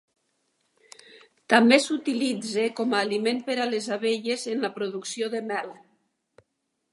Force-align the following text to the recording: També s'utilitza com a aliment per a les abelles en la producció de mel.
També 1.53 1.77
s'utilitza 1.83 2.65
com 2.79 2.95
a 2.99 3.03
aliment 3.09 3.43
per 3.51 3.59
a 3.61 3.69
les 3.75 3.91
abelles 3.97 4.47
en 4.55 4.65
la 4.67 4.73
producció 4.79 5.31
de 5.37 5.43
mel. 5.53 5.71